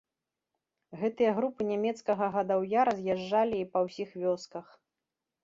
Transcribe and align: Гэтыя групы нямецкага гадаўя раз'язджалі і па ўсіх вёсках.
Гэтыя 1.01 1.31
групы 1.39 1.61
нямецкага 1.71 2.25
гадаўя 2.37 2.87
раз'язджалі 2.91 3.57
і 3.61 3.69
па 3.77 3.87
ўсіх 3.87 4.09
вёсках. 4.25 4.65